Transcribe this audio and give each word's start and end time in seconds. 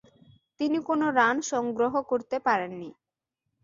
তিনি 0.59 0.77
কোন 0.87 1.01
রান 1.09 1.35
সংগ্রহ 1.51 1.93
করতে 2.01 2.37
পারেননি। 2.39 2.89